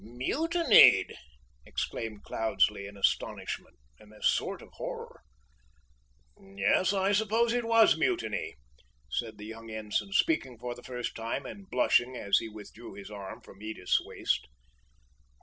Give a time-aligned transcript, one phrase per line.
[0.03, 1.15] "Mutinied!"
[1.63, 5.21] exclaimed Cloudesley, in astonishment, and a sort of horror.
[6.39, 8.55] "Yes, I suppose it was mutiny,"
[9.11, 13.11] said the young ensign, speaking for the first time and blushing as he withdrew his
[13.11, 14.47] arm from Edith's waist.